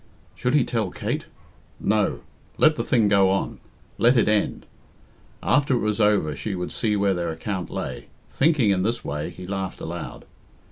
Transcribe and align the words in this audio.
Should 0.33 0.55
he 0.55 0.63
tell 0.63 0.89
Kate? 0.89 1.27
No! 1.79 2.21
Let 2.57 2.75
the 2.75 2.83
thing 2.83 3.07
go 3.07 3.29
on; 3.29 3.59
let 3.99 4.17
it 4.17 4.27
end. 4.27 4.65
After 5.43 5.75
it 5.75 5.85
was 5.85 6.01
over 6.01 6.35
she 6.35 6.55
would 6.55 6.71
see 6.71 6.95
where 6.95 7.13
their 7.13 7.29
account 7.31 7.69
lay. 7.69 8.07
Thinking 8.31 8.71
in 8.71 8.81
this 8.81 9.05
way, 9.05 9.29
he 9.29 9.45
laughed 9.45 9.79
aloud. 9.79 10.25